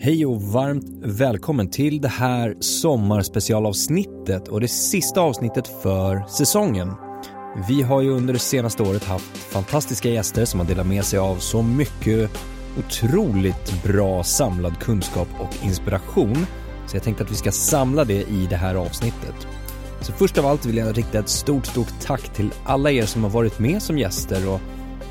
[0.00, 6.92] Hej och varmt välkommen till det här sommarspecialavsnittet och det sista avsnittet för säsongen.
[7.68, 11.18] Vi har ju under det senaste året haft fantastiska gäster som har delat med sig
[11.18, 12.30] av så mycket
[12.78, 16.46] otroligt bra samlad kunskap och inspiration.
[16.86, 19.46] Så jag tänkte att vi ska samla det i det här avsnittet.
[20.00, 23.22] Så först av allt vill jag rikta ett stort, stort tack till alla er som
[23.22, 24.60] har varit med som gäster och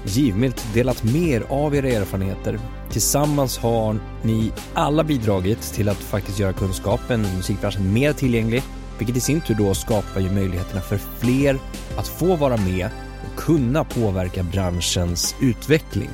[0.07, 2.59] givmilt delat med er av era erfarenheter.
[2.91, 8.63] Tillsammans har ni alla bidragit till att faktiskt göra kunskapen i musikbranschen mer tillgänglig,
[8.97, 11.59] vilket i sin tur då skapar ju möjligheterna för fler
[11.97, 12.89] att få vara med
[13.25, 16.09] och kunna påverka branschens utveckling.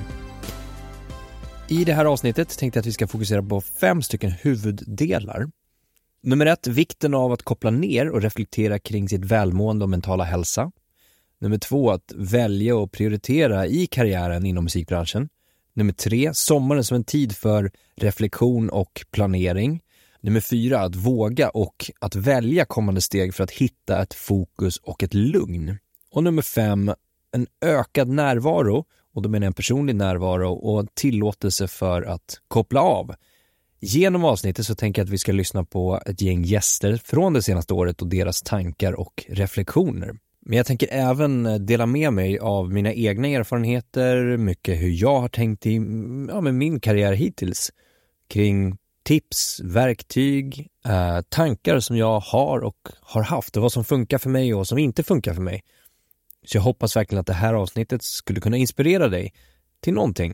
[1.68, 5.48] I det här avsnittet tänkte jag att vi ska fokusera på fem stycken huvuddelar.
[6.24, 10.72] Nummer ett, vikten av att koppla ner och reflektera kring sitt välmående och mentala hälsa.
[11.44, 15.30] Nummer två, att välja och prioritera i karriären inom musikbranschen.
[15.74, 19.82] Nummer tre, sommaren som en tid för reflektion och planering.
[20.22, 25.04] Nummer fyra, att våga och att välja kommande steg för att hitta ett fokus och
[25.04, 25.78] ett lugn.
[26.12, 26.94] Och nummer fem,
[27.32, 32.82] en ökad närvaro, och då menar jag en personlig närvaro och tillåtelse för att koppla
[32.82, 33.16] av.
[33.80, 37.42] Genom avsnittet så tänker jag att vi ska lyssna på ett gäng gäster från det
[37.42, 40.18] senaste året och deras tankar och reflektioner.
[40.46, 45.22] Men jag tänker även eh, dela med mig av mina egna erfarenheter, mycket hur jag
[45.22, 45.76] har tänkt i
[46.30, 47.72] ja, med min karriär hittills
[48.28, 54.18] kring tips, verktyg, eh, tankar som jag har och har haft och vad som funkar
[54.18, 55.64] för mig och vad som inte funkar för mig.
[56.46, 59.34] Så jag hoppas verkligen att det här avsnittet skulle kunna inspirera dig
[59.82, 60.34] till någonting.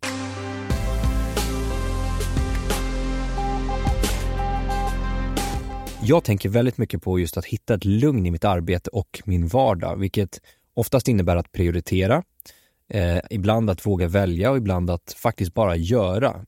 [6.04, 9.48] Jag tänker väldigt mycket på just att hitta ett lugn i mitt arbete och min
[9.48, 10.42] vardag, vilket
[10.74, 12.24] oftast innebär att prioritera,
[12.90, 16.46] eh, ibland att våga välja och ibland att faktiskt bara göra.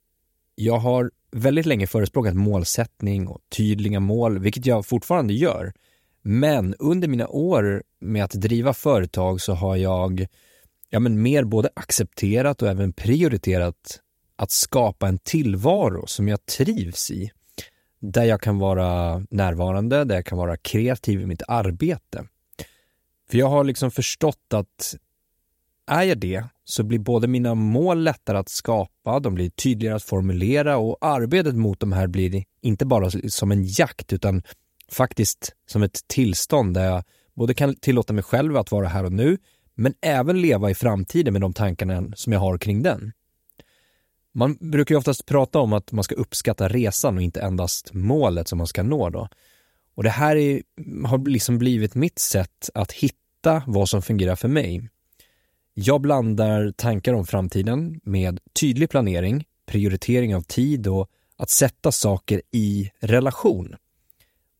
[0.56, 5.74] Jag har väldigt länge förespråkat målsättning och tydliga mål, vilket jag fortfarande gör.
[6.22, 10.28] Men under mina år med att driva företag så har jag
[10.90, 14.00] ja, men mer både accepterat och även prioriterat
[14.36, 17.32] att skapa en tillvaro som jag trivs i
[18.02, 22.26] där jag kan vara närvarande, där jag kan vara kreativ i mitt arbete.
[23.30, 24.96] För jag har liksom förstått att
[25.88, 30.04] är jag det så blir både mina mål lättare att skapa, de blir tydligare att
[30.04, 34.44] formulera och arbetet mot de här blir inte bara som en jakt utan
[34.92, 37.04] faktiskt som ett tillstånd där jag
[37.36, 39.38] både kan tillåta mig själv att vara här och nu
[39.76, 43.12] men även leva i framtiden med de tankarna som jag har kring den.
[44.34, 48.48] Man brukar ju oftast prata om att man ska uppskatta resan och inte endast målet
[48.48, 49.28] som man ska nå då.
[49.96, 50.62] Och det här är,
[51.08, 54.90] har liksom blivit mitt sätt att hitta vad som fungerar för mig.
[55.74, 62.42] Jag blandar tankar om framtiden med tydlig planering, prioritering av tid och att sätta saker
[62.52, 63.76] i relation.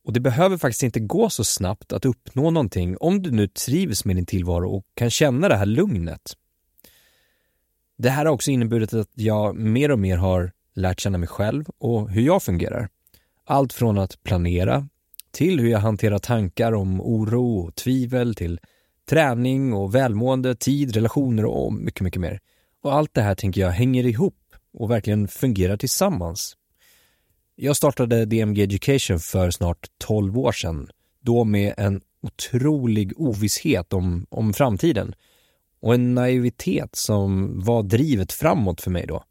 [0.04, 4.04] Och det behöver faktiskt inte gå så snabbt att uppnå någonting om du nu trivs
[4.04, 6.36] med din tillvaro och kan känna det här lugnet.
[8.02, 11.64] Det här har också inneburit att jag mer och mer har lärt känna mig själv
[11.78, 12.88] och hur jag fungerar.
[13.44, 14.88] Allt från att planera
[15.30, 18.60] till hur jag hanterar tankar om oro och tvivel till
[19.08, 22.40] träning och välmående, tid, relationer och mycket, mycket mer.
[22.82, 24.38] Och allt det här tänker jag hänger ihop
[24.72, 26.56] och verkligen fungerar tillsammans.
[27.56, 30.88] Jag startade DMG Education för snart 12 år sedan,
[31.20, 35.14] då med en otrolig ovisshet om, om framtiden
[35.82, 39.24] och en naivitet som var drivet framåt för mig då.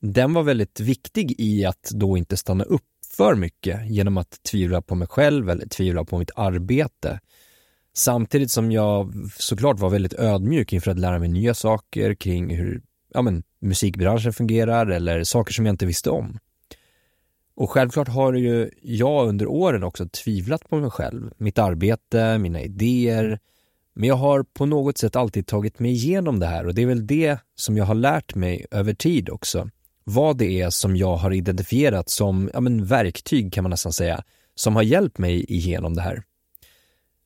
[0.00, 2.82] Den var väldigt viktig i att då inte stanna upp
[3.16, 7.20] för mycket genom att tvivla på mig själv eller tvivla på mitt arbete.
[7.94, 12.82] Samtidigt som jag såklart var väldigt ödmjuk inför att lära mig nya saker kring hur
[13.14, 16.38] ja, men, musikbranschen fungerar eller saker som jag inte visste om.
[17.56, 22.60] Och självklart har ju jag under åren också tvivlat på mig själv, mitt arbete, mina
[22.60, 23.38] idéer,
[23.94, 26.86] men jag har på något sätt alltid tagit mig igenom det här och det är
[26.86, 29.70] väl det som jag har lärt mig över tid också.
[30.04, 34.24] Vad det är som jag har identifierat som ja, men verktyg kan man nästan säga,
[34.54, 36.22] som har hjälpt mig igenom det här.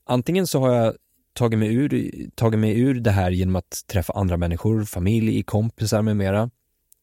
[0.06, 0.94] Antingen så har jag
[1.32, 6.02] tagit mig ur, tagit mig ur det här genom att träffa andra människor, familj, kompisar
[6.02, 6.50] med mera,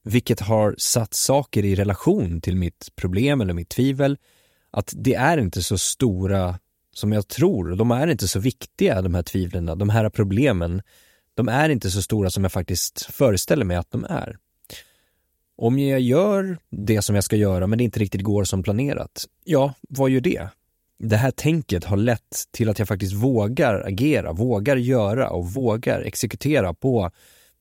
[0.04, 4.18] vilket har satt saker i relation till mitt problem eller mitt tvivel.
[4.72, 6.60] Att det är inte så stora
[6.98, 7.76] som jag tror.
[7.76, 10.82] De är inte så viktiga, de här tvivlen, de här problemen.
[11.34, 14.38] De är inte så stora som jag faktiskt föreställer mig att de är.
[15.58, 19.26] Om jag gör det som jag ska göra men det inte riktigt går som planerat,
[19.44, 20.50] ja, vad gör det?
[21.00, 26.02] Det här tänket har lett till att jag faktiskt vågar agera, vågar göra och vågar
[26.02, 27.12] exekutera på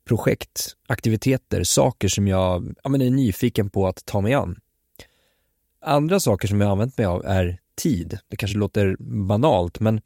[0.09, 4.61] projekt, aktiviteter, saker som jag ja, men är nyfiken på att ta mig an.
[5.81, 8.19] Andra saker som jag använt mig av är tid.
[8.29, 10.00] Det kanske låter banalt, men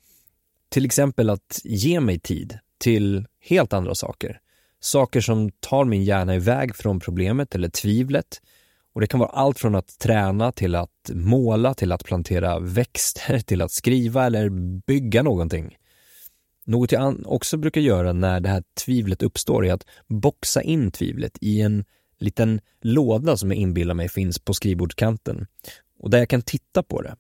[0.69, 4.41] till exempel att ge mig tid till helt andra saker.
[4.81, 8.41] Saker som tar min hjärna iväg från problemet eller tvivlet.
[8.95, 13.39] Och det kan vara allt från att träna till att måla, till att plantera växter,
[13.47, 14.49] till att skriva eller
[14.87, 15.77] bygga någonting.
[16.65, 21.39] Något jag också brukar göra när det här tvivlet uppstår är att boxa in tvivlet
[21.41, 21.85] i en
[22.19, 25.47] liten låda som jag inbillar mig finns på skrivbordskanten
[25.99, 27.17] och där jag kan titta på det.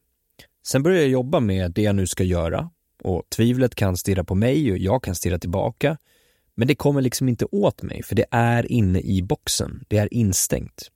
[0.68, 2.70] Sen börjar jag jobba med det jag nu ska göra
[3.02, 5.96] och tvivlet kan stirra på mig och jag kan stirra tillbaka.
[6.54, 10.14] Men det kommer liksom inte åt mig för det är inne i boxen, det är
[10.14, 10.90] instängt.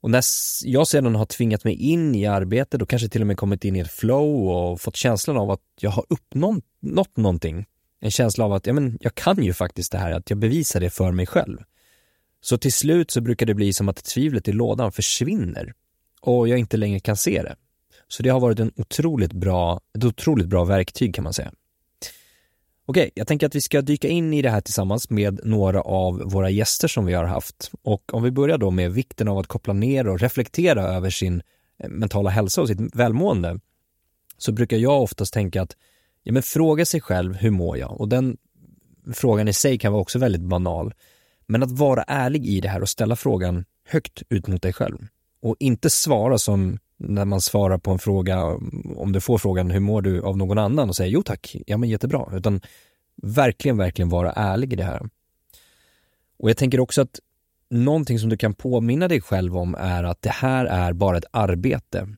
[0.00, 0.24] Och när
[0.64, 3.76] jag sedan har tvingat mig in i arbetet och kanske till och med kommit in
[3.76, 7.66] i ett flow och fått känslan av att jag har uppnått någonting,
[8.00, 10.80] en känsla av att ja, men jag kan ju faktiskt det här, att jag bevisar
[10.80, 11.58] det för mig själv.
[12.40, 15.72] Så till slut så brukar det bli som att tvivlet i lådan försvinner
[16.20, 17.56] och jag inte längre kan se det.
[18.12, 21.52] Så det har varit en otroligt bra, ett otroligt bra verktyg kan man säga.
[22.86, 26.18] Okej, jag tänker att vi ska dyka in i det här tillsammans med några av
[26.18, 27.70] våra gäster som vi har haft.
[27.82, 31.42] Och om vi börjar då med vikten av att koppla ner och reflektera över sin
[31.78, 33.60] eh, mentala hälsa och sitt välmående,
[34.38, 35.76] så brukar jag oftast tänka att,
[36.22, 38.00] ja men fråga sig själv, hur mår jag?
[38.00, 38.36] Och den
[39.12, 40.94] frågan i sig kan vara också väldigt banal.
[41.46, 45.06] Men att vara ärlig i det här och ställa frågan högt ut mot dig själv.
[45.42, 48.44] Och inte svara som när man svarar på en fråga,
[48.96, 51.76] om du får frågan hur mår du av någon annan och säger jo tack, ja
[51.76, 52.60] men jättebra, utan
[53.22, 55.08] verkligen, verkligen vara ärlig i det här.
[56.38, 57.20] Och jag tänker också att
[57.70, 61.24] någonting som du kan påminna dig själv om är att det här är bara ett
[61.30, 62.08] arbete.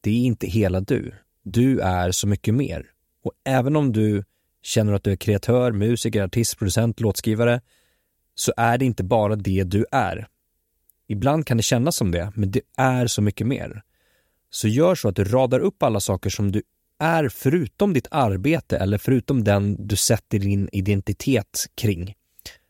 [0.00, 1.12] Det är inte hela du.
[1.42, 2.86] Du är så mycket mer.
[3.24, 4.24] Och även om du
[4.62, 7.60] känner att du är kreatör, musiker, artist, producent, låtskrivare,
[8.34, 10.28] så är det inte bara det du är.
[11.08, 13.82] Ibland kan det kännas som det, men det är så mycket mer.
[14.50, 16.62] Så gör så att du radar upp alla saker som du
[16.98, 22.14] är förutom ditt arbete eller förutom den du sätter din identitet kring.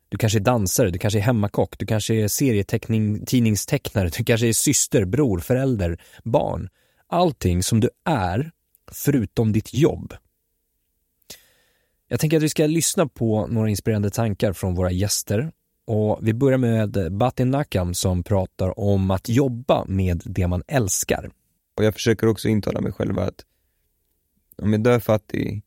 [0.08, 4.52] Du kanske är dansare, du kanske är hemmakock, du kanske är serietidningstecknare, du kanske är
[4.52, 6.68] syster, bror, förälder, barn.
[7.06, 8.50] Allting som du är
[8.92, 10.14] förutom ditt jobb.
[12.08, 15.52] Jag tänker att vi ska lyssna på några inspirerande tankar från våra gäster
[15.86, 21.30] och vi börjar med Batin Nakam som pratar om att jobba med det man älskar.
[21.80, 23.44] Och jag försöker också intala mig själv att
[24.56, 25.62] om jag dör fattig,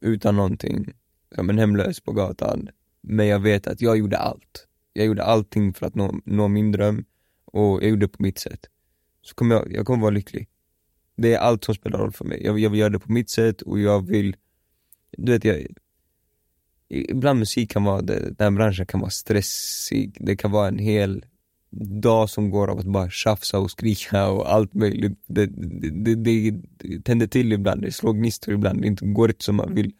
[0.00, 0.92] utan någonting,
[1.34, 2.68] som en hemlös på gatan,
[3.00, 4.66] men jag vet att jag gjorde allt.
[4.92, 7.04] Jag gjorde allting för att nå, nå min dröm
[7.44, 8.66] och jag gjorde det på mitt sätt.
[9.22, 10.48] Så kommer jag, jag kommer vara lycklig.
[11.16, 12.44] Det är allt som spelar roll för mig.
[12.44, 14.36] Jag, jag vill göra det på mitt sätt och jag vill,
[15.18, 15.66] du vet jag,
[16.88, 21.24] ibland musik kan vara, den här branschen kan vara stressig, det kan vara en hel
[22.02, 25.18] dag som går av att bara tjafsa och skrika och allt möjligt.
[25.26, 29.44] Det, det, det, det tänder till ibland, det slår gnistor ibland, det inte går inte
[29.44, 29.92] som man vill.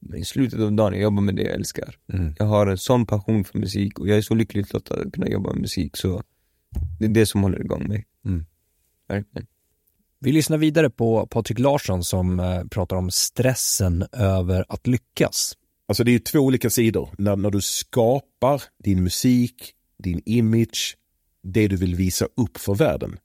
[0.00, 1.96] Men i slutet av dagen, jag jobbar med det jag älskar.
[2.12, 2.34] Mm.
[2.38, 5.28] Jag har en sån passion för musik och jag är så lyckligt lottad att kunna
[5.28, 6.22] jobba med musik så
[6.98, 8.06] det är det som håller igång mig.
[8.24, 8.46] Mm.
[9.08, 9.46] Verkligen.
[10.20, 15.52] Vi lyssnar vidare på Patrik Larsson som eh, pratar om stressen över att lyckas.
[15.88, 17.10] Alltså det är två olika sidor.
[17.18, 20.96] När, när du skapar din musik, din image,
[21.42, 23.18] det du vill visa upp för världen.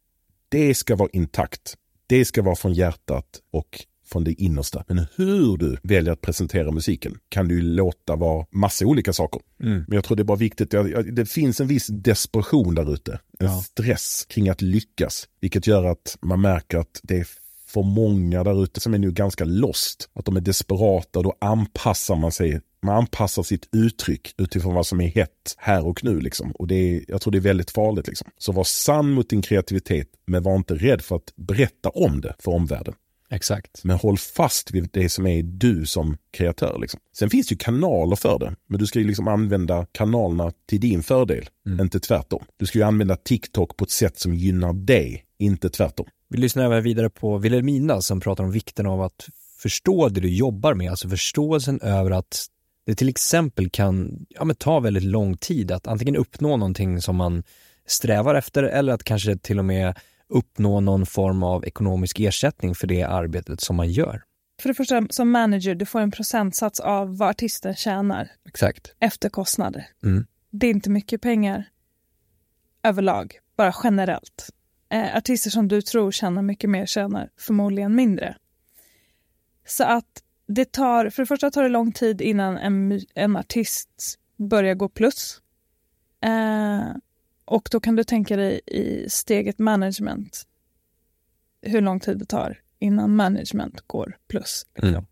[0.49, 1.77] Det ska vara intakt.
[2.07, 4.83] Det ska vara från hjärtat och från det innersta.
[4.87, 9.41] Men hur du väljer att presentera musiken kan du låta vara massa olika saker.
[9.63, 9.83] Mm.
[9.87, 10.73] Men jag tror det är bara viktigt,
[11.13, 13.19] det finns en viss desperation där ute.
[13.39, 13.61] En ja.
[13.61, 15.27] stress kring att lyckas.
[15.41, 17.27] Vilket gör att man märker att det är
[17.67, 20.09] för många där ute som är nu ganska lost.
[20.13, 24.87] Att de är desperata och då anpassar man sig man anpassar sitt uttryck utifrån vad
[24.87, 26.19] som är hett här och nu.
[26.19, 26.51] Liksom.
[26.51, 28.07] Och det är, jag tror det är väldigt farligt.
[28.07, 28.27] Liksom.
[28.37, 32.35] Så var sann mot din kreativitet, men var inte rädd för att berätta om det
[32.39, 32.93] för omvärlden.
[33.33, 33.83] Exakt.
[33.83, 36.77] Men håll fast vid det som är du som kreatör.
[36.79, 36.99] Liksom.
[37.17, 40.79] Sen finns det ju kanaler för det, men du ska ju liksom använda kanalerna till
[40.79, 41.79] din fördel, mm.
[41.79, 42.43] inte tvärtom.
[42.57, 46.05] Du ska ju använda TikTok på ett sätt som gynnar dig, inte tvärtom.
[46.29, 50.35] Vi lyssnar även vidare på Wilhelmina som pratar om vikten av att förstå det du
[50.35, 52.45] jobbar med, alltså förståelsen över att
[52.85, 57.15] det till exempel kan ja, men ta väldigt lång tid att antingen uppnå någonting som
[57.15, 57.43] man
[57.85, 62.87] strävar efter eller att kanske till och med uppnå någon form av ekonomisk ersättning för
[62.87, 64.23] det arbetet som man gör.
[64.61, 68.31] För det första, som manager, du får en procentsats av vad artisten tjänar.
[68.47, 68.95] Exakt.
[68.99, 69.87] Efter kostnader.
[70.03, 70.25] Mm.
[70.51, 71.65] Det är inte mycket pengar
[72.83, 74.49] överlag, bara generellt.
[74.89, 78.37] Eh, artister som du tror tjänar mycket mer tjänar förmodligen mindre.
[79.67, 80.23] Så att
[80.53, 84.89] det tar, för det första tar det lång tid innan en, en artist börjar gå
[84.89, 85.41] plus.
[86.21, 86.95] Eh,
[87.45, 90.43] Och då kan du tänka dig i steget management
[91.61, 94.65] hur lång tid det tar innan management går plus.
[94.75, 95.05] Liksom.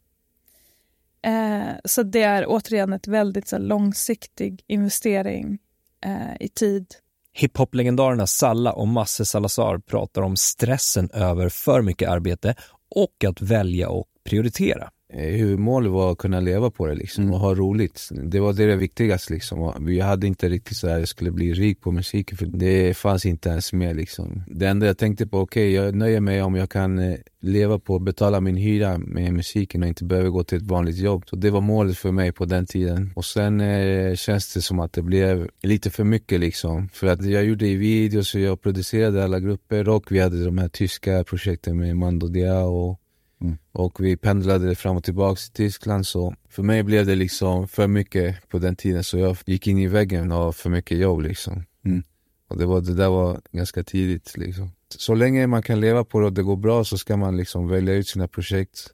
[1.24, 1.70] Mm.
[1.72, 5.60] Eh, så det är återigen ett väldigt så här, långsiktig investering
[6.06, 6.86] eh, i tid.
[7.34, 12.56] Hiphop-legendarerna Salla och Masse Salazar pratar om stressen över för mycket arbete
[12.96, 14.92] och att välja och prioritera.
[15.14, 18.10] Eh, huvudmål var att kunna leva på det liksom och ha roligt.
[18.12, 19.74] Det var det, det viktigaste liksom.
[19.80, 23.26] Vi hade inte riktigt så att jag skulle bli rik på musiken för det fanns
[23.26, 24.44] inte ens med liksom.
[24.48, 27.96] Det enda jag tänkte på, okej jag nöjer mig om jag kan eh, leva på
[27.96, 31.24] att betala min hyra med musiken och inte behöver gå till ett vanligt jobb.
[31.30, 33.12] Så det var målet för mig på den tiden.
[33.16, 36.90] Och sen eh, känns det som att det blev lite för mycket liksom.
[36.94, 40.58] För att jag gjorde i videos och jag producerade alla grupper och vi hade de
[40.58, 42.98] här tyska projekten med Mando Diao
[43.42, 43.58] Mm.
[43.72, 47.88] och vi pendlade fram och tillbaka till Tyskland så för mig blev det liksom för
[47.88, 51.64] mycket på den tiden så jag gick in i väggen av för mycket jobb liksom.
[51.86, 52.04] Mm.
[52.48, 54.72] Och det, var, det där var ganska tidigt liksom.
[54.98, 57.68] Så länge man kan leva på det och det går bra så ska man liksom
[57.68, 58.88] välja ut sina projekt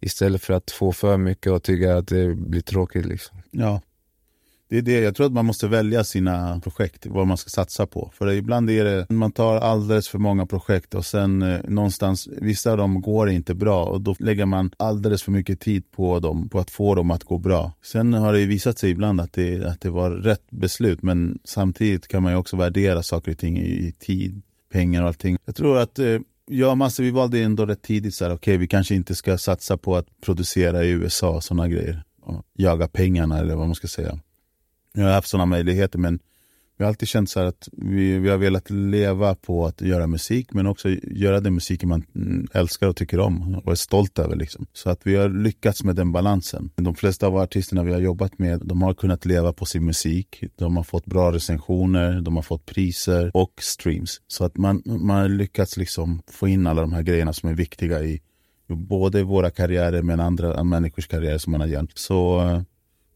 [0.00, 3.38] istället för att få för mycket och tycka att det blir tråkigt liksom.
[3.50, 3.80] Ja.
[4.70, 5.00] Det är det.
[5.00, 8.10] Jag tror att man måste välja sina projekt, vad man ska satsa på.
[8.14, 12.72] För ibland är det, man tar alldeles för många projekt och sen eh, någonstans, vissa
[12.72, 16.48] av dem går inte bra och då lägger man alldeles för mycket tid på dem,
[16.48, 17.72] på att få dem att gå bra.
[17.82, 21.38] Sen har det ju visat sig ibland att det, att det var rätt beslut, men
[21.44, 25.38] samtidigt kan man ju också värdera saker och ting i, i tid, pengar och allting.
[25.44, 26.18] Jag tror att eh,
[26.52, 29.76] Ja, Masse, vi valde ändå rätt tidigt så här, okej, vi kanske inte ska satsa
[29.76, 32.02] på att producera i USA och sådana grejer.
[32.22, 34.18] Och jaga pengarna eller vad man ska säga.
[34.92, 36.18] Jag har haft sådana möjligheter men
[36.80, 40.06] vi har alltid känt så här att vi, vi har velat leva på att göra
[40.06, 44.18] musik men också göra den musiken man mm, älskar och tycker om och är stolt
[44.18, 44.36] över.
[44.36, 44.66] Liksom.
[44.72, 46.70] Så att vi har lyckats med den balansen.
[46.76, 50.44] De flesta av artisterna vi har jobbat med de har kunnat leva på sin musik.
[50.56, 54.20] De har fått bra recensioner, de har fått priser och streams.
[54.26, 57.54] Så att man, man har lyckats liksom få in alla de här grejerna som är
[57.54, 58.20] viktiga i
[58.68, 61.92] både våra karriärer men andra människors karriärer som man har gjort.
[61.94, 62.62] Så eh,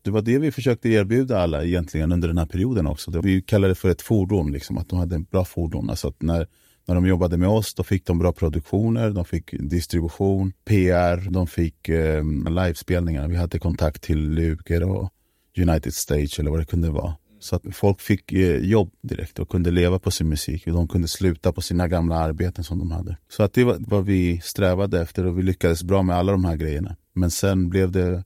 [0.05, 3.21] det var det vi försökte erbjuda alla egentligen under den här perioden också.
[3.21, 5.91] Vi kallade det för ett fordon, liksom, att de hade en bra fordon.
[5.91, 6.47] Alltså att när,
[6.87, 11.47] när de jobbade med oss, då fick de bra produktioner, de fick distribution, PR, de
[11.47, 13.29] fick eh, livespelningar.
[13.29, 15.11] Vi hade kontakt till Luger och
[15.59, 17.15] United Stage eller vad det kunde vara.
[17.39, 20.67] Så att folk fick eh, jobb direkt och kunde leva på sin musik.
[20.67, 23.17] Och de kunde sluta på sina gamla arbeten som de hade.
[23.29, 26.45] Så att det var vad vi strävade efter och vi lyckades bra med alla de
[26.45, 26.97] här grejerna.
[27.15, 28.25] Men sen blev det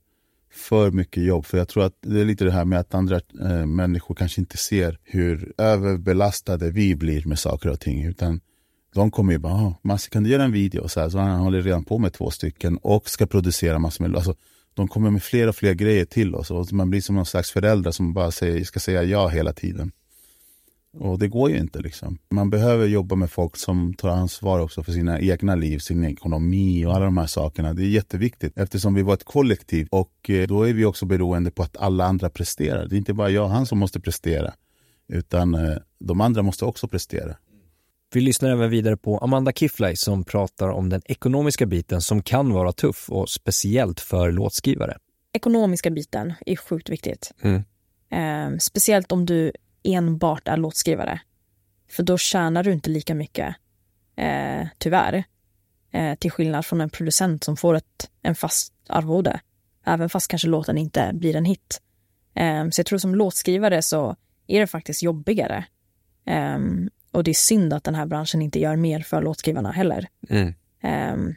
[0.59, 1.45] för mycket jobb.
[1.45, 4.41] För jag tror att det är lite det här med att andra eh, människor kanske
[4.41, 8.05] inte ser hur överbelastade vi blir med saker och ting.
[8.05, 8.41] Utan
[8.93, 10.87] de kommer ju bara, ah, Massi kan du göra en video?
[10.87, 14.15] Så, här, så han håller redan på med två stycken och ska producera massor med,
[14.15, 14.35] alltså,
[14.73, 17.51] de kommer med fler och fler grejer till oss och man blir som någon slags
[17.51, 19.91] förälder som bara säger, ska säga ja hela tiden.
[20.97, 22.17] Och det går ju inte liksom.
[22.29, 26.85] Man behöver jobba med folk som tar ansvar också för sina egna liv, sin ekonomi
[26.85, 27.73] och alla de här sakerna.
[27.73, 31.51] Det är jätteviktigt eftersom vi var ett kollektiv och eh, då är vi också beroende
[31.51, 32.87] på att alla andra presterar.
[32.87, 34.53] Det är inte bara jag och han som måste prestera
[35.07, 37.35] utan eh, de andra måste också prestera.
[38.13, 42.53] Vi lyssnar även vidare på Amanda Kiffley som pratar om den ekonomiska biten som kan
[42.53, 44.97] vara tuff och speciellt för låtskrivare.
[45.33, 47.31] Ekonomiska biten är sjukt viktigt.
[47.41, 47.63] Mm.
[48.11, 49.51] Eh, speciellt om du
[49.83, 51.21] enbart är låtskrivare.
[51.89, 53.55] För då tjänar du inte lika mycket,
[54.15, 55.23] eh, tyvärr.
[55.91, 59.39] Eh, till skillnad från en producent som får ett, en fast arvode.
[59.85, 61.81] Även fast kanske låten inte blir en hit.
[62.33, 64.15] Eh, så jag tror som låtskrivare så
[64.47, 65.65] är det faktiskt jobbigare.
[66.25, 66.59] Eh,
[67.11, 70.07] och det är synd att den här branschen inte gör mer för låtskrivarna heller.
[70.29, 70.53] Mm.
[70.81, 71.35] Ehm,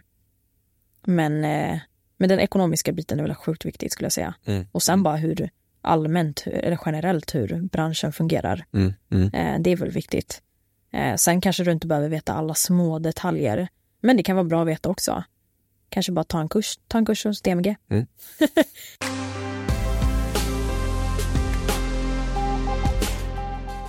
[1.07, 1.79] men, eh,
[2.17, 4.35] men den ekonomiska biten är väl sjukt viktigt skulle jag säga.
[4.45, 4.67] Mm.
[4.73, 5.51] Och sen bara hur
[5.83, 8.65] allmänt eller generellt hur branschen fungerar.
[8.75, 8.93] Mm.
[9.11, 9.35] Mm.
[9.35, 10.43] Eh, det är väl viktigt.
[10.93, 13.69] Eh, sen kanske du inte behöver veta alla små detaljer.
[14.01, 15.25] Men det kan vara bra att veta också.
[15.89, 17.77] Kanske bara ta en kurs, ta en kurs hos DMG.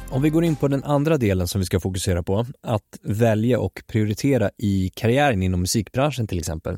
[0.10, 3.60] Om vi går in på den andra delen som vi ska fokusera på, att välja
[3.60, 6.78] och prioritera i karriären inom musikbranschen till exempel.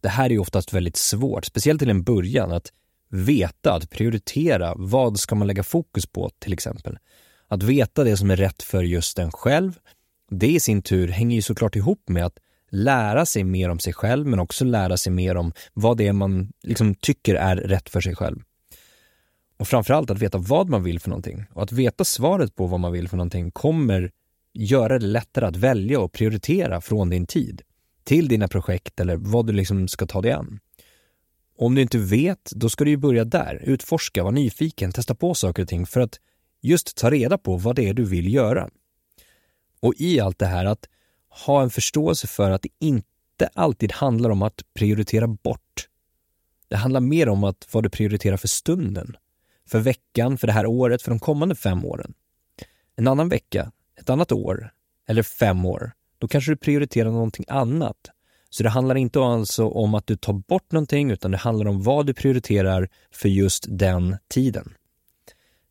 [0.00, 2.72] Det här är ju oftast väldigt svårt, speciellt till en början, att
[3.08, 6.98] veta, att prioritera, vad ska man lägga fokus på till exempel.
[7.48, 9.78] Att veta det som är rätt för just en själv,
[10.30, 12.38] det i sin tur hänger ju såklart ihop med att
[12.70, 16.12] lära sig mer om sig själv men också lära sig mer om vad det är
[16.12, 18.42] man liksom tycker är rätt för sig själv.
[19.56, 21.44] Och framförallt att veta vad man vill för någonting.
[21.52, 24.10] Och att veta svaret på vad man vill för någonting kommer
[24.52, 27.62] göra det lättare att välja och prioritera från din tid
[28.04, 30.60] till dina projekt eller vad du liksom ska ta dig an.
[31.60, 33.62] Om du inte vet, då ska du ju börja där.
[33.64, 36.20] Utforska, vara nyfiken, testa på saker och ting för att
[36.60, 38.68] just ta reda på vad det är du vill göra.
[39.80, 40.88] Och i allt det här att
[41.28, 45.88] ha en förståelse för att det inte alltid handlar om att prioritera bort.
[46.68, 49.16] Det handlar mer om att vad du prioriterar för stunden,
[49.68, 52.14] för veckan, för det här året, för de kommande fem åren.
[52.96, 54.72] En annan vecka, ett annat år
[55.08, 58.10] eller fem år, då kanske du prioriterar någonting annat.
[58.50, 61.82] Så det handlar inte alltså om att du tar bort någonting utan det handlar om
[61.82, 64.74] vad du prioriterar för just den tiden.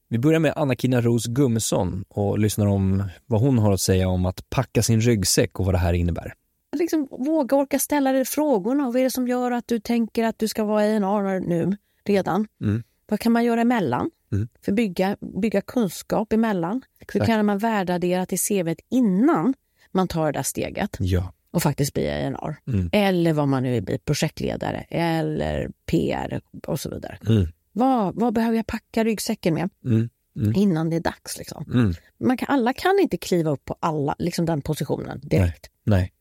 [0.09, 4.25] Vi börjar med Anna-Kina Ros Gummesson och lyssnar om vad hon har att säga om
[4.25, 6.33] att packa sin ryggsäck och vad det här innebär.
[6.79, 8.85] Liksom våga orka ställa dig frågorna.
[8.85, 11.39] Vad är det som gör att du tänker att du ska vara i en A
[11.39, 12.47] nu redan?
[12.61, 12.83] Mm.
[13.07, 14.11] Vad kan man göra emellan?
[14.31, 14.47] Mm.
[14.61, 16.81] För bygga, bygga kunskap emellan.
[16.99, 17.25] Hur Exakt.
[17.25, 19.53] kan man värderadera till CVt innan
[19.91, 21.33] man tar det där steget Ja.
[21.51, 22.55] Och faktiskt blir A&R?
[22.67, 22.89] Mm.
[22.91, 27.17] Eller vad man nu vill bli, projektledare eller PR och så vidare.
[27.27, 27.47] Mm.
[27.71, 30.09] Vad, vad behöver jag packa ryggsäcken med Mm.
[30.37, 30.53] Mm.
[30.55, 31.37] innan det är dags?
[31.37, 31.65] Liksom?
[31.73, 31.93] Mm.
[32.19, 35.69] Man kan, alla kan inte kliva upp på alla, liksom den positionen direkt.
[35.83, 36.13] Nej.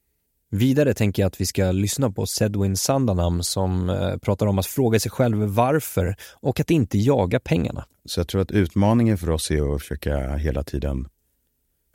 [0.50, 4.66] Vidare tänker jag att vi ska lyssna på Sedwin Sandanam som eh, pratar om att
[4.66, 7.86] fråga sig själv varför och att inte jaga pengarna.
[8.04, 11.08] Så jag tror att utmaningen för oss är att försöka hela tiden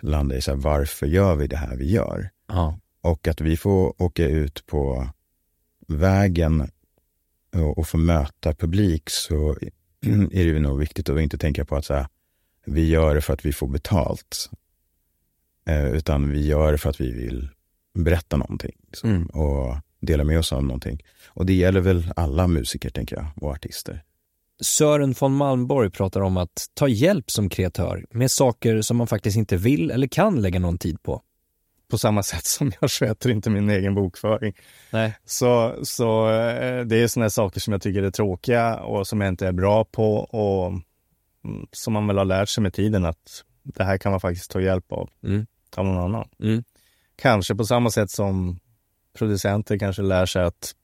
[0.01, 2.29] landa i så här, varför gör vi det här vi gör?
[2.47, 2.79] Ja.
[3.01, 5.09] Och att vi får åka ut på
[5.87, 6.71] vägen
[7.77, 9.51] och, få möta publik så
[10.05, 12.07] är det ju nog viktigt att inte tänka på att så här,
[12.65, 14.49] vi gör det för att vi får betalt.
[15.65, 17.49] Eh, utan vi gör det för att vi vill
[17.93, 19.25] berätta någonting liksom, Mm.
[19.25, 21.03] och dela med oss av någonting.
[21.27, 24.03] Och det gäller väl alla musiker, tänker jag, och artister.
[24.61, 29.37] Sören von Malmborg pratar om att ta hjälp som kreatör med saker som man faktiskt
[29.37, 31.21] inte vill eller kan lägga någon tid på.
[31.91, 34.53] På samma sätt som jag sköter inte min egen bokföring.
[34.91, 35.17] Nej.
[35.25, 39.27] Så, så eh, det är sådana saker som jag tycker är tråkiga och som jag
[39.27, 40.67] inte är bra på och
[41.45, 44.51] mm, som man väl har lärt sig med tiden att det här kan man faktiskt
[44.51, 45.45] ta hjälp av, Mm.
[45.75, 46.27] av någon annan.
[46.39, 46.63] Mm.
[47.15, 48.59] Kanske på samma sätt som
[49.17, 50.75] producenter kanske lär sig att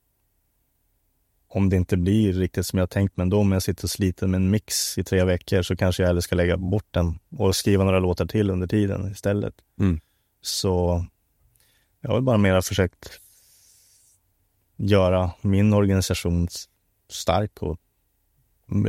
[1.49, 4.27] om det inte blir riktigt som jag tänkt, men då om jag sitter och sliter
[4.27, 7.55] med en mix i tre veckor så kanske jag hellre ska lägga bort den och
[7.55, 9.53] skriva några låtar till under tiden istället.
[9.79, 9.99] Mm.
[10.41, 11.06] Så
[12.02, 13.19] jag har bara mera försökt
[14.76, 16.47] göra min organisation
[17.10, 17.80] stark och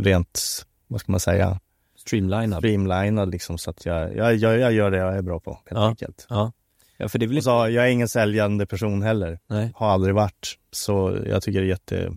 [0.03, 1.61] rent, vad ska man säga,
[1.97, 2.59] Streamlinad.
[2.59, 5.65] streamlinad liksom så att jag, jag, jag, jag gör det jag är bra på helt
[5.71, 5.89] Ja.
[5.89, 6.27] enkelt.
[6.29, 6.53] Ja.
[6.97, 7.43] ja, för det är inte...
[7.43, 9.39] så, jag är ingen säljande person heller.
[9.47, 9.73] Nej.
[9.75, 10.59] Har aldrig varit.
[10.71, 12.13] Så jag tycker det är jätte...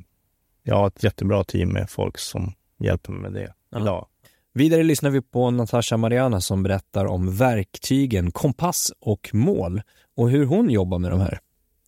[0.63, 3.81] Jag har ett jättebra team med folk som hjälper mig med det Ja.
[3.81, 4.07] idag.
[4.53, 9.81] Vidare lyssnar vi på Natasha Mariana som berättar om verktygen kompass och mål
[10.17, 11.39] och hur hon jobbar med de här.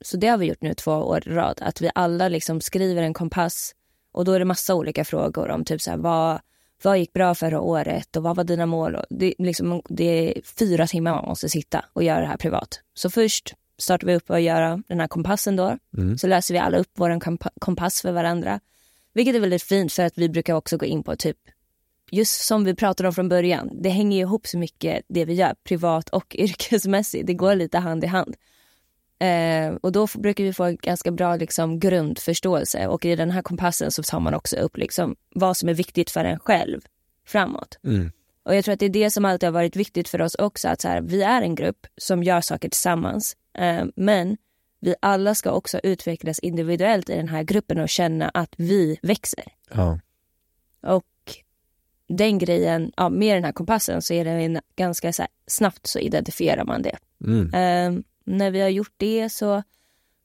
[0.02, 1.60] Så det har vi gjort nu två år i rad.
[1.62, 3.76] Att vi alla liksom skriver en kompass
[4.12, 6.40] och då är det massa olika frågor om typ så här, vad,
[6.84, 8.96] vad gick bra förra året och vad var dina mål?
[8.96, 12.82] Och Det, liksom, det är fyra timmar man måste sitta och göra det här privat.
[12.94, 15.78] Så först startar vi upp och göra den här kompassen då.
[15.98, 16.18] Mm.
[16.18, 18.60] Så läser vi alla upp vår kompa- kompass för varandra.
[19.14, 21.38] Vilket är väldigt fint för att vi brukar också gå in på typ
[22.14, 25.56] Just som vi pratade om från början, det hänger ihop så mycket det vi gör,
[25.64, 27.28] privat och yrkesmässigt.
[27.28, 28.36] Det går lite hand i hand.
[29.20, 33.42] Eh, och då brukar vi få en ganska bra liksom, grundförståelse och i den här
[33.42, 36.82] kompassen så tar man också upp liksom, vad som är viktigt för en själv
[37.26, 37.80] framåt.
[37.84, 38.12] Mm.
[38.44, 40.70] Och jag tror att det är det som alltid har varit viktigt för oss också,
[40.70, 44.38] att så här, vi är en grupp som gör saker tillsammans, eh, men
[44.80, 49.46] vi alla ska också utvecklas individuellt i den här gruppen och känna att vi växer.
[49.72, 50.00] Ja.
[50.82, 51.06] Och
[52.18, 55.88] den grejen, ja, med den här kompassen så är det en, ganska så här, snabbt
[55.88, 56.98] så identifierar man det.
[57.24, 57.54] Mm.
[57.54, 59.64] Eh, när vi har gjort det så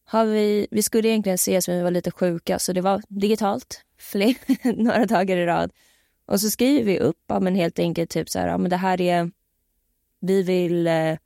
[0.04, 3.84] har vi, vi skulle egentligen ses men vi var lite sjuka så det var digitalt
[3.98, 4.34] fler,
[4.82, 5.72] några dagar i rad.
[6.26, 8.76] Och så skriver vi upp, ja, men helt enkelt typ så här, ja, men det
[8.76, 9.30] här är,
[10.20, 11.16] vi vill eh,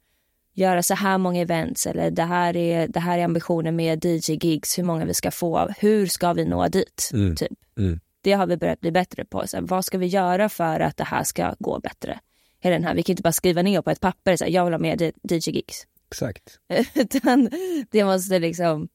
[0.54, 4.78] göra så här många events eller det här är, det här är ambitionen med DJ-gigs,
[4.78, 7.10] hur många vi ska få, hur ska vi nå dit?
[7.12, 7.36] Mm.
[7.36, 7.52] Typ.
[7.78, 8.00] Mm.
[8.22, 9.46] Det har vi börjat bli bättre på.
[9.46, 12.20] Så här, vad ska vi göra för att det här ska gå bättre?
[12.60, 14.64] Hela den här, vi kan inte bara skriva ner på ett papper, så här, jag
[14.64, 15.86] vill ha mer DJ-gigs.
[16.10, 16.58] Exakt.
[16.94, 17.50] Utan
[17.90, 18.88] det måste liksom,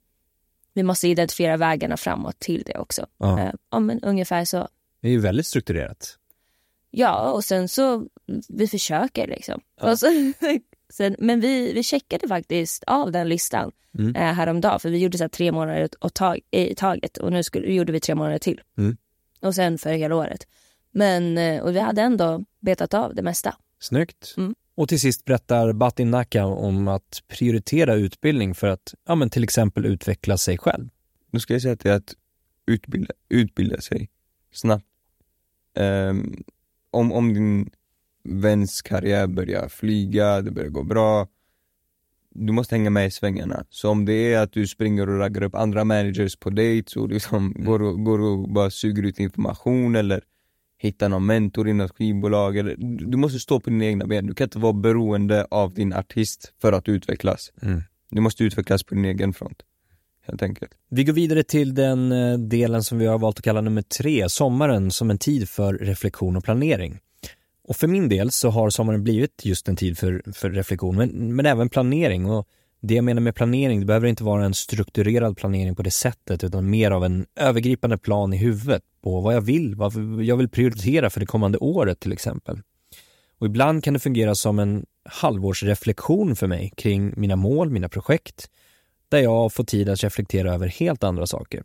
[0.74, 3.06] vi måste identifiera vägarna framåt till det också.
[3.18, 3.40] Ja.
[3.40, 4.68] Eh, ja, men ungefär så.
[5.02, 6.18] Det är ju väldigt strukturerat.
[6.92, 8.08] Ja, och sen så,
[8.50, 9.62] vi försöker liksom.
[9.82, 9.92] Ja.
[9.92, 10.08] Och så,
[10.94, 14.16] sen, men vi, vi checkade faktiskt av den listan Mm.
[14.16, 17.68] eh, häromdagen, för vi gjorde så tre månader och tag, i taget och nu skulle,
[17.74, 18.62] gjorde vi tre månader till.
[18.78, 18.98] Mm.
[19.40, 20.48] Och sen för hela året.
[20.92, 23.56] Men, eh, och vi hade ändå betat av det mesta.
[23.80, 24.34] Snyggt.
[24.38, 24.56] Mm.
[24.76, 29.44] Och till sist berättar Batin Naka om att prioritera utbildning för att ja, men till
[29.44, 30.90] exempel utveckla sig själv.
[31.32, 32.14] Då ska jag säga att det är att
[32.66, 34.10] utbilda, utbilda sig
[34.52, 34.86] snabbt.
[35.78, 36.44] Ehm,
[36.92, 37.70] om, om din
[38.24, 41.28] väns karriär börjar flyga, det börjar gå bra.
[42.40, 43.66] Du måste hänga med i svängarna.
[43.70, 47.10] Så om det är att du springer och raggar upp andra managers på dates och
[47.10, 47.66] liksom Mm.
[47.66, 50.22] går, och, går och bara suger ut information eller
[50.80, 52.58] hittar någon mentor i något skivbolag.
[52.58, 52.76] Eller,
[53.12, 54.28] du måste stå på dina egna ben.
[54.28, 57.52] Du kan inte vara beroende av din artist för att utvecklas.
[57.62, 57.84] Mm.
[58.12, 59.62] Du måste utvecklas på din egen front.
[60.28, 60.72] Helt enkelt.
[60.90, 64.30] Vi går vidare till den eh, delen som vi har valt att kalla nummer tre,
[64.30, 67.00] sommaren som en tid för reflektion och planering.
[67.68, 71.36] Och för min del så har sommaren blivit just en tid för, för reflektion, men,
[71.36, 72.26] men även planering.
[72.26, 72.48] Och
[72.82, 76.44] det jag menar med planering, det behöver inte vara en strukturerad planering på det sättet,
[76.44, 80.50] utan mer av en övergripande plan i huvudet på vad jag vill, vad jag vill
[80.50, 82.62] prioritera för det kommande året till exempel.
[83.40, 88.50] Och ibland kan det fungera som en halvårsreflektion för mig kring mina mål, mina projekt,
[89.10, 91.64] där jag får tid att reflektera över helt andra saker.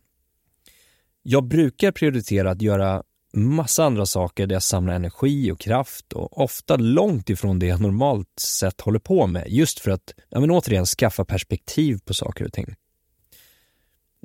[1.23, 3.03] Jag brukar prioritera att göra
[3.33, 7.81] massa andra saker där jag samlar energi och kraft och ofta långt ifrån det jag
[7.81, 12.45] normalt sett håller på med, just för att, ja men återigen, skaffa perspektiv på saker
[12.45, 12.75] och ting.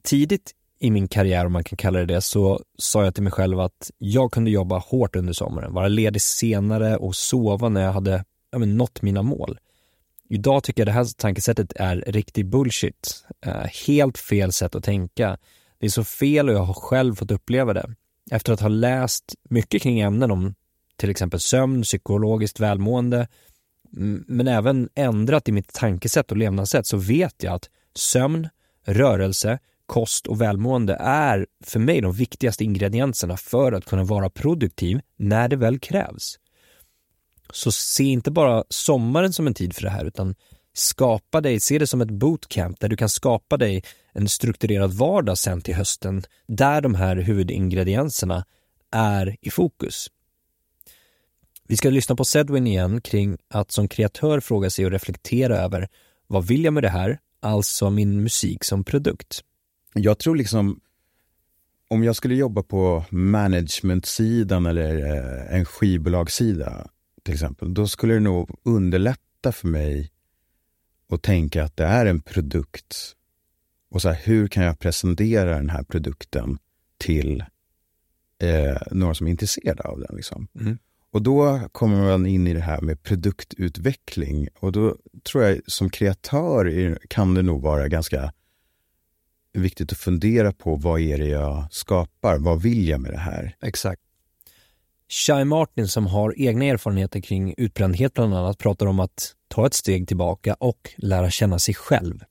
[0.04, 3.32] Tidigt i min karriär, om man kan kalla det det, så sa jag till mig
[3.32, 7.94] själv att jag kunde jobba hårt under sommaren, vara ledig senare och sova när jag
[7.94, 9.60] hade ja, men, nått mina mål.
[10.30, 13.26] Idag tycker jag det här tankesättet är riktig bullshit.
[13.46, 15.38] Eh, helt fel sätt att tänka.
[15.80, 17.96] Det är så fel och jag har själv fått uppleva det.
[18.32, 20.56] Efter att ha läst mycket kring ämnen om
[20.96, 23.28] till exempel sömn, psykologiskt välmående,
[24.28, 28.50] men även ändrat i mitt tankesätt och levnadssätt så vet jag att sömn,
[28.86, 35.00] rörelse, kost och välmående är för mig de viktigaste ingredienserna för att kunna vara produktiv
[35.18, 36.40] när det väl krävs.
[37.54, 40.36] Så se inte bara sommaren som en tid för det här utan
[40.74, 43.84] skapa dig, se det som ett bootcamp där du kan skapa dig
[44.18, 48.46] en strukturerad vardag sen till hösten där de här huvudingredienserna
[48.92, 50.08] är i fokus.
[51.68, 55.90] Vi ska lyssna på Sedwin igen kring att som kreatör fråga sig och reflektera över
[56.28, 59.44] vad vill jag med det här, alltså min musik som produkt.
[59.94, 60.80] Jag tror liksom,
[61.90, 66.88] om jag skulle jobba på management-sidan eller eh, en skivbolagssida
[67.24, 70.12] till exempel, då skulle det nog underlätta för mig
[71.10, 73.16] att tänka att det är en produkt.
[73.90, 76.58] Och så här, hur kan jag presentera den här produkten
[76.98, 77.44] till
[78.42, 80.16] eh, några som är intresserade av den?
[80.16, 80.48] Liksom.
[80.60, 80.78] Mm.
[81.12, 84.96] Och då kommer man in i det här med produktutveckling och då
[85.32, 88.34] tror jag som kreatör kan det nog vara ganska
[89.54, 92.38] viktigt att fundera på vad är det jag skapar?
[92.38, 93.56] Vad vill jag med det här?
[93.62, 94.02] Exakt.
[95.10, 99.74] Shai Martin som har egna erfarenheter kring utbrändhet bland annat pratar om att ta ett
[99.74, 102.24] steg tillbaka och lära känna sig själv.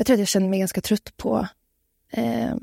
[0.00, 1.48] Jag tror att jag känner mig ganska trött på
[2.10, 2.54] eh,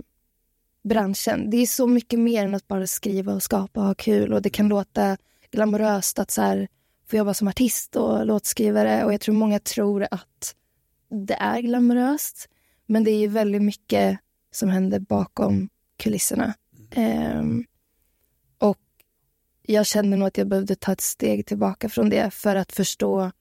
[0.83, 1.49] branschen.
[1.49, 4.33] Det är så mycket mer än att bara skriva och skapa och ha kul.
[4.33, 5.17] Och Det kan låta
[5.51, 6.67] glamoröst att så här,
[7.09, 9.05] få jobba som artist och låtskrivare.
[9.05, 10.55] Och Jag tror många tror att
[11.27, 12.49] det är glamoröst.
[12.85, 14.19] Men det är ju väldigt mycket
[14.51, 16.53] som händer bakom kulisserna.
[16.91, 17.43] Eh,
[18.57, 18.79] och
[19.61, 23.31] jag kände nog att jag behövde ta ett steg tillbaka från det för att förstå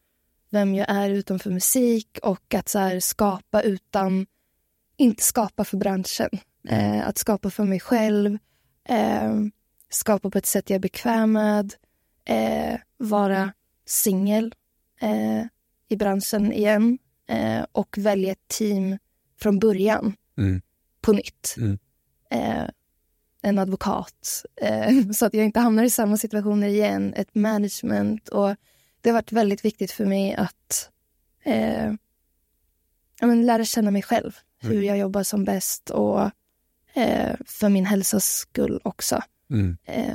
[0.57, 4.27] vem jag är utanför musik och att så här, skapa utan,
[4.97, 6.31] inte skapa för branschen.
[6.69, 8.39] Eh, att skapa för mig själv,
[8.89, 9.35] eh,
[9.91, 11.75] skapa på ett sätt jag är bekväm med,
[12.25, 13.53] eh, vara
[13.87, 14.55] singel
[15.01, 15.43] eh,
[15.89, 18.99] i branschen igen eh, och välja ett team
[19.41, 20.61] från början Mm.
[21.01, 21.55] på nytt.
[21.59, 21.79] Mm.
[22.31, 22.69] Eh,
[23.43, 24.45] en advokat,
[25.15, 27.15] så att jag inte hamnar i samma situationer igen.
[27.17, 28.29] Ett management.
[28.29, 28.57] och
[29.07, 30.91] Det har varit väldigt viktigt för mig att
[31.45, 31.87] eh,
[33.21, 34.37] ja, men lära känna mig själv.
[34.61, 36.21] Hur jag jobbar som bäst och
[36.95, 39.23] eh, för min hälsas skull också.
[39.51, 39.77] Mm.
[39.85, 40.15] Eh,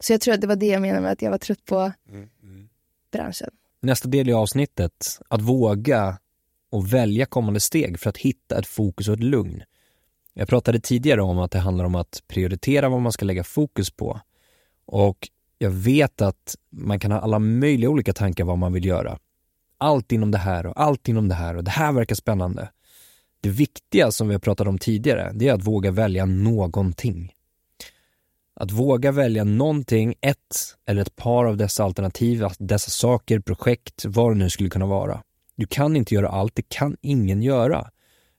[0.00, 1.92] så jag tror att det var det jag menade med att jag var trött på
[3.12, 3.50] branschen.
[3.80, 6.18] Nästa del i avsnittet, att våga
[6.70, 9.62] och välja kommande steg för att hitta ett fokus och ett lugn.
[10.32, 13.90] Jag pratade tidigare om att det handlar om att prioritera vad man ska lägga fokus
[13.90, 14.20] på.
[14.84, 15.28] Och
[15.62, 19.18] jag vet att man kan ha alla möjliga olika tankar vad man vill göra.
[19.78, 22.68] Allt inom det här och allt inom det här och det här verkar spännande.
[23.40, 27.32] Det viktiga som vi har pratat om tidigare, det är att våga välja någonting.
[28.54, 34.30] Att våga välja någonting, ett eller ett par av dessa alternativ, dessa saker, projekt, vad
[34.30, 35.22] det nu skulle kunna vara.
[35.56, 37.90] Du kan inte göra allt, det kan ingen göra.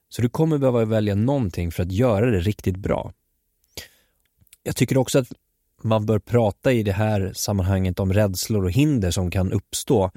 [0.09, 3.13] Så du kommer behöva välja någonting för att göra det riktigt bra.
[4.63, 5.27] Jag tycker också att
[5.83, 10.11] man bör prata i det här sammanhanget om rädslor och hinder som kan uppstå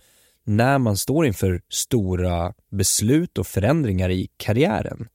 [0.45, 5.09] när man står inför stora beslut och förändringar i karriären.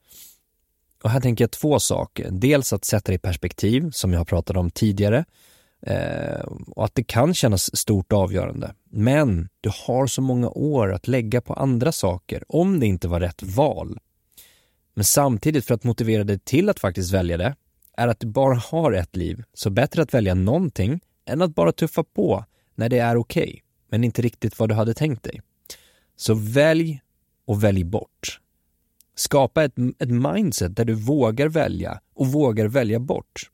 [1.03, 2.29] Och här tänker jag två saker.
[2.31, 5.25] Dels att sätta det i perspektiv, som jag har pratat om tidigare.
[5.81, 8.75] Eh, och att det kan kännas stort och avgörande.
[8.89, 13.19] Men du har så många år att lägga på andra saker om det inte var
[13.19, 13.99] rätt val.
[14.93, 17.55] Men samtidigt för att motivera dig till att faktiskt välja det
[18.01, 21.71] är att du bara har ett liv, så bättre att välja någonting än att bara
[21.71, 23.59] tuffa på när det är okej, okay,
[23.89, 25.41] men inte riktigt vad du hade tänkt dig.
[26.15, 27.01] Så välj
[27.45, 28.39] och välj bort.
[29.15, 33.49] Skapa ett, ett mindset där du vågar välja och vågar välja bort.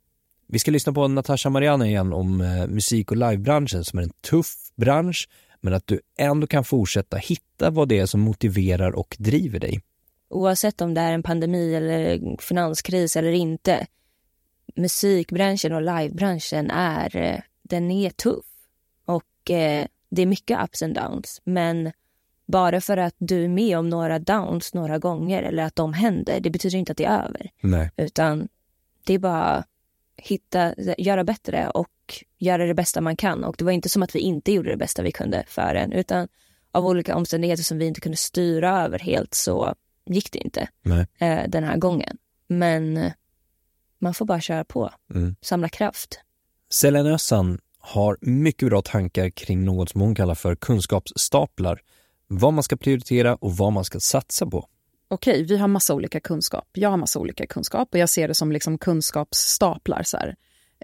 [0.48, 4.14] Vi ska lyssna på Natasha Mariana igen om eh, musik och livebranschen som är en
[4.30, 5.30] tuff bransch,
[5.62, 9.82] men att du ändå kan fortsätta hitta vad det är som motiverar och driver dig.
[10.30, 13.88] Oavsett om det är en pandemi eller finanskris eller inte,
[14.76, 18.46] musikbranschen och livebranschen är, eh, den är tuff.
[19.06, 21.92] Och eh, det är mycket ups and downs, men
[22.46, 26.40] bara för att du är med om några downs några gånger eller att de händer,
[26.40, 27.50] det betyder inte att det är över.
[27.62, 27.92] Nej.
[27.98, 28.48] Utan
[29.06, 29.64] det är bara
[30.18, 31.90] hitta, göra bättre och
[32.38, 33.44] göra det bästa man kan.
[33.44, 35.92] Och det var inte som att vi inte gjorde det bästa vi kunde för en,
[35.92, 36.28] utan
[36.72, 39.76] av olika omständigheter som vi inte kunde styra över helt så
[40.06, 40.68] gick det inte
[41.18, 42.18] eh, den här gången.
[42.48, 43.12] Men eh,
[44.00, 45.36] man får bara köra på, mm.
[45.42, 46.20] samla kraft.
[46.70, 51.82] Selene Össan har mycket bra tankar kring något som hon kallar för kunskapsstaplar.
[52.28, 54.70] Vad man ska prioritera och vad man ska satsa på
[55.08, 56.70] okej, vi har massa olika kunskap.
[56.74, 60.04] Jag har massa olika kunskap och jag ser det som liksom kunskapsstaplar.
[60.04, 60.18] Så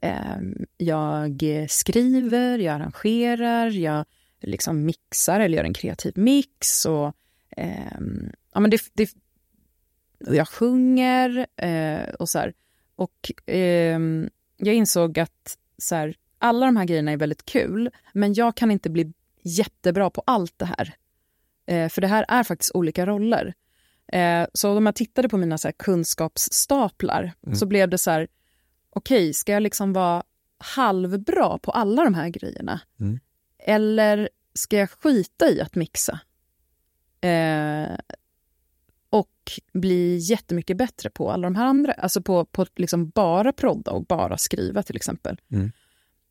[0.02, 0.38] eh,
[0.78, 4.06] jag skriver, jag arrangerar, jag
[4.41, 6.86] liksom mixar eller gör en kreativ mix.
[6.86, 7.13] Och,
[7.58, 7.99] eh,
[8.54, 9.10] ja, men det, det,
[10.19, 12.54] jag sjunger eh, och så här.
[12.95, 18.34] Och ehm, jag insåg att så här, alla de här grejerna är väldigt kul, men
[18.34, 20.95] jag kan inte bli jättebra på allt det här.
[21.65, 23.53] Eh, för det här är faktiskt olika roller.
[24.08, 27.56] Eh, så om jag tittade på mina så här, kunskapsstaplar mm.
[27.56, 28.27] så blev det så här,
[28.89, 30.23] okej, okay, ska jag liksom vara
[30.58, 32.82] halvbra på alla de här grejerna?
[32.99, 33.19] Mm.
[33.60, 36.19] Eller ska jag skita i att mixa?
[37.21, 37.97] Eh,
[39.73, 44.06] bli jättemycket bättre på alla de här andra, alltså på, på liksom bara prodda och
[44.06, 45.41] bara skriva till exempel.
[45.51, 45.71] Mm.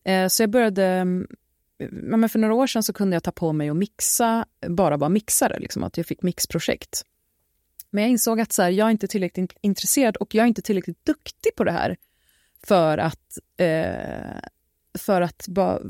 [0.05, 1.05] Eh, så jag började,
[1.91, 5.11] men för några år sedan så kunde jag ta på mig att mixa, bara vara
[5.11, 7.03] mixare, liksom, att jag fick mixprojekt.
[7.91, 10.63] Men jag insåg att så här, jag är inte tillräckligt intresserad och jag är inte
[10.63, 11.97] tillräckligt duktig på det här
[12.67, 14.41] för att, eh,
[14.99, 15.81] för att, ba,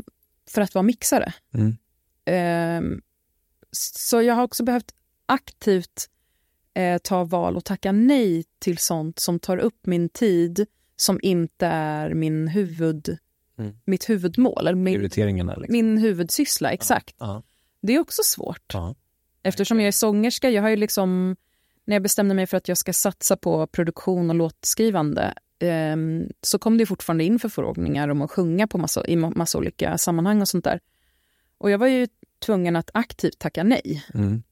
[0.51, 1.35] för att vara mixare.
[1.55, 1.77] Mm.
[2.25, 3.03] Eh,
[3.71, 4.95] så jag har också behövt
[5.27, 6.09] aktivt
[6.75, 11.67] eh, ta val och tacka nej till sånt som tar upp min tid som inte
[11.67, 13.19] är min huvud,
[13.59, 13.77] mm.
[13.85, 14.67] mitt huvudmål.
[14.67, 14.95] Eller min.
[15.61, 15.73] Liksom.
[15.73, 17.23] Min huvudsyssla, exakt.
[17.23, 17.43] Uh -huh.
[17.81, 18.75] Det är också svårt.
[18.75, 18.95] Uh -huh.
[19.43, 21.37] Eftersom jag är sångerska, jag har ju liksom
[21.85, 25.97] när jag bestämde mig för att jag ska satsa på produktion och låtskrivande eh,
[26.43, 30.41] så kom det fortfarande in förfrågningar om att sjunga på massa, i massa olika sammanhang
[30.41, 30.81] och sånt där.
[31.59, 32.09] Och jag var ju
[32.39, 34.05] tvungen att aktivt tacka nej.
[34.15, 34.43] Mm.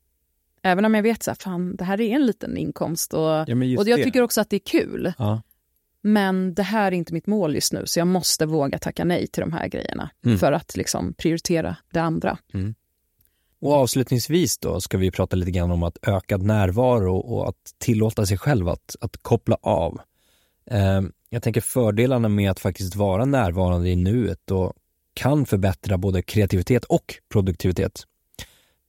[0.63, 1.47] Även om jag vet att
[1.79, 4.05] det här är en liten inkomst och, ja, och jag det.
[4.05, 5.13] tycker också att det är kul.
[5.19, 5.43] Ja.
[6.03, 9.27] Men det här är inte mitt mål just nu, så jag måste våga tacka nej
[9.27, 10.39] till de här grejerna mm.
[10.39, 12.39] för att liksom prioritera det andra.
[12.55, 12.75] Mm.
[13.61, 18.27] Och avslutningsvis då ska vi prata lite grann om att ökad närvaro och att tillåta
[18.27, 20.01] sig själv att, att koppla av.
[20.71, 24.73] Eh, jag tänker fördelarna med att faktiskt vara närvarande i nuet och
[25.15, 28.05] kan förbättra både kreativitet och produktivitet.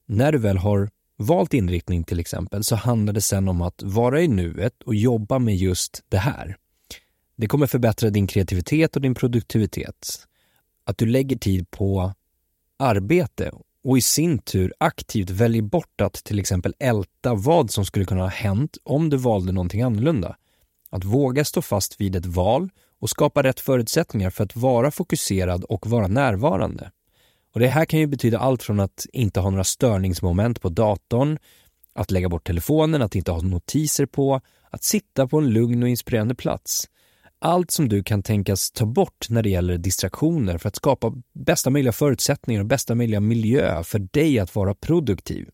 [0.05, 0.89] När du väl har
[1.21, 5.39] valt inriktning till exempel så handlar det sen om att vara i nuet och jobba
[5.39, 6.57] med just det här.
[7.35, 10.27] Det kommer förbättra din kreativitet och din produktivitet.
[10.83, 12.13] Att du lägger tid på
[12.79, 13.51] arbete
[13.83, 18.21] och i sin tur aktivt väljer bort att till exempel älta vad som skulle kunna
[18.21, 20.35] ha hänt om du valde någonting annorlunda.
[20.89, 25.63] Att våga stå fast vid ett val och skapa rätt förutsättningar för att vara fokuserad
[25.63, 26.91] och vara närvarande.
[27.53, 31.37] Och Det här kan ju betyda allt från att inte ha några störningsmoment på datorn,
[31.93, 35.89] att lägga bort telefonen, att inte ha notiser på, att sitta på en lugn och
[35.89, 36.87] inspirerande plats
[37.41, 41.69] allt som du kan tänkas ta bort när det gäller distraktioner för att skapa bästa
[41.69, 45.49] möjliga förutsättningar och bästa möjliga miljö för dig att vara produktiv.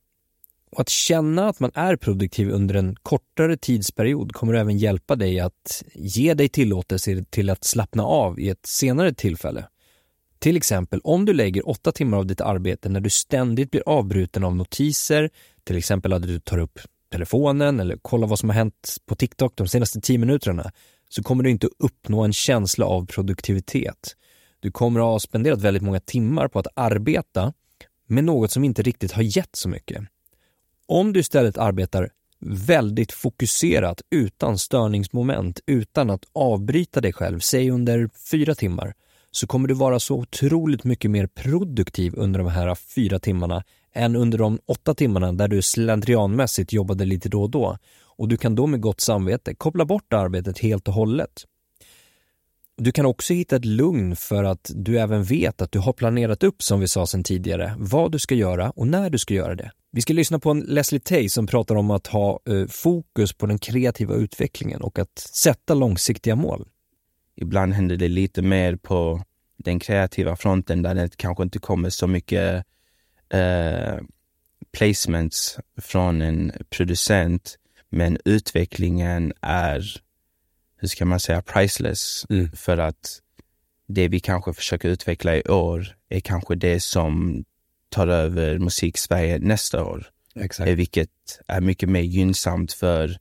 [0.71, 5.39] Och att känna att man är produktiv under en kortare tidsperiod kommer även hjälpa dig
[5.39, 9.67] att ge dig tillåtelse till att slappna av i ett senare tillfälle.
[10.39, 14.43] Till exempel om du lägger åtta timmar av ditt arbete när du ständigt blir avbruten
[14.43, 15.29] av notiser,
[15.63, 16.79] till exempel att du tar upp
[17.11, 20.71] telefonen eller kollar vad som har hänt på TikTok de senaste tio minuterna,
[21.09, 24.15] så kommer du inte uppnå en känsla av produktivitet.
[24.59, 27.53] Du kommer att ha spenderat väldigt många timmar på att arbeta
[28.07, 30.03] med något som inte riktigt har gett så mycket.
[30.85, 38.09] Om du istället arbetar väldigt fokuserat utan störningsmoment, utan att avbryta dig själv, säg under
[38.31, 38.93] fyra timmar,
[39.37, 44.15] så kommer du vara så otroligt mycket mer produktiv under de här fyra timmarna än
[44.15, 47.77] under de åtta timmarna där du slentrianmässigt jobbade lite då och då.
[48.03, 51.45] Och du kan då med gott samvete koppla bort arbetet helt och hållet.
[52.77, 56.43] Du kan också hitta ett lugn för att du även vet att du har planerat
[56.43, 59.55] upp, som vi sa sedan tidigare, vad du ska göra och när du ska göra
[59.55, 59.71] det.
[59.91, 63.45] Vi ska lyssna på en Leslie Tay som pratar om att ha eh, fokus på
[63.45, 66.67] den kreativa utvecklingen och att sätta långsiktiga mål.
[67.35, 69.21] Ibland händer det lite mer på
[69.57, 72.65] den kreativa fronten där det kanske inte kommer så mycket
[73.29, 73.97] eh,
[74.71, 77.57] placements från en producent
[77.89, 80.01] men utvecklingen är
[80.77, 82.25] hur ska man säga, priceless.
[82.29, 82.51] Mm.
[82.51, 83.21] För att
[83.87, 87.43] det vi kanske försöker utveckla i år är kanske det som
[87.89, 90.07] tar över musik Sverige nästa år.
[90.35, 90.69] Exakt.
[90.69, 91.09] Vilket
[91.47, 93.17] är mycket mer gynnsamt för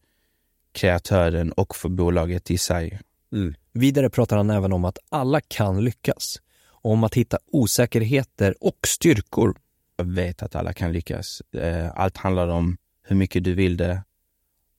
[0.72, 3.00] kreatören och för bolaget i sig.
[3.32, 3.54] Mm.
[3.76, 6.40] Vidare pratar han även om att alla kan lyckas.
[6.66, 9.56] Och om att hitta osäkerheter och styrkor.
[9.96, 11.40] Jag vet att alla kan lyckas.
[11.40, 14.02] Eh, allt handlar om hur mycket du vill det